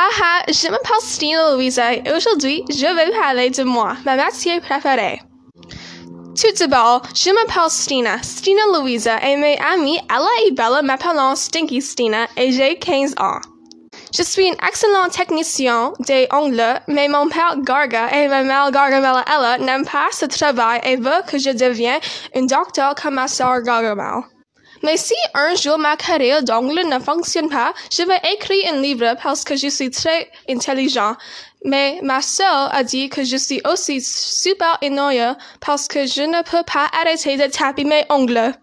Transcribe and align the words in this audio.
Ah 0.00 0.10
ah, 0.22 0.42
je 0.46 0.68
m'appelle 0.70 1.00
Stina 1.00 1.54
Louisa 1.54 1.92
et 1.92 2.02
aujourd'hui 2.14 2.62
je 2.70 2.86
vais 2.86 3.10
parler 3.20 3.50
de 3.50 3.64
moi, 3.64 3.96
ma 4.04 4.14
matière 4.14 4.60
préférée. 4.60 5.20
Tout 6.36 6.54
d'abord, 6.56 7.02
je 7.16 7.30
m'appelle 7.30 7.68
Stina, 7.68 8.22
Stina 8.22 8.62
Louisa 8.74 9.16
et 9.26 9.36
mes 9.36 9.58
amis 9.58 9.98
Ella 10.08 10.28
et 10.46 10.52
Bella 10.52 10.82
m'appellent 10.82 11.34
Stinky 11.36 11.82
Stina 11.82 12.28
et 12.36 12.52
j'ai 12.52 12.78
15 12.78 13.16
ans. 13.18 13.40
Je 14.16 14.22
suis 14.22 14.46
une 14.46 14.56
excellente 14.68 15.10
technicien 15.10 15.92
des 16.06 16.28
ongles, 16.32 16.80
mais 16.86 17.08
mon 17.08 17.28
père 17.28 17.56
Garga 17.58 18.08
et 18.12 18.28
ma 18.28 18.44
mère 18.44 18.70
Gargamel 18.70 19.24
Ella 19.26 19.58
n'aiment 19.58 19.84
pas 19.84 20.06
ce 20.12 20.26
travail 20.26 20.80
et 20.84 20.94
veulent 20.94 21.26
que 21.26 21.38
je 21.38 21.50
devienne 21.50 21.98
une 22.36 22.46
docteur 22.46 22.94
comme 22.94 23.14
ma 23.14 23.26
sœur 23.26 23.62
Gargamel. 23.62 24.22
Mais 24.82 24.96
si 24.96 25.14
un 25.34 25.54
jour 25.54 25.78
ma 25.78 25.96
carrière 25.96 26.42
d'ongle 26.42 26.86
ne 26.88 26.98
fonctionne 26.98 27.48
pas, 27.48 27.72
je 27.90 28.02
vais 28.02 28.20
écrire 28.34 28.72
un 28.74 28.80
livre 28.80 29.14
parce 29.22 29.44
que 29.44 29.56
je 29.56 29.68
suis 29.68 29.90
très 29.90 30.30
intelligent. 30.48 31.14
Mais 31.64 31.98
ma 32.02 32.22
sœur 32.22 32.72
a 32.72 32.84
dit 32.84 33.08
que 33.08 33.24
je 33.24 33.36
suis 33.36 33.60
aussi 33.68 34.00
super 34.00 34.78
énorme 34.80 35.36
parce 35.60 35.88
que 35.88 36.06
je 36.06 36.22
ne 36.22 36.42
peux 36.42 36.62
pas 36.64 36.86
arrêter 37.00 37.36
de 37.36 37.50
taper 37.50 37.84
mes 37.84 38.04
ongles. 38.10 38.54